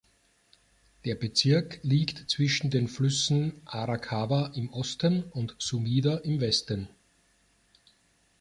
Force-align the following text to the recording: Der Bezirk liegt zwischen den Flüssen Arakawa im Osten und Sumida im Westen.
Der 1.05 1.13
Bezirk 1.13 1.79
liegt 1.83 2.27
zwischen 2.31 2.71
den 2.71 2.87
Flüssen 2.87 3.61
Arakawa 3.65 4.47
im 4.55 4.73
Osten 4.73 5.21
und 5.25 5.55
Sumida 5.59 6.17
im 6.23 6.41
Westen. 6.41 6.87